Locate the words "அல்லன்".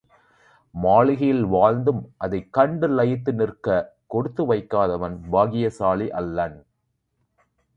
6.11-6.57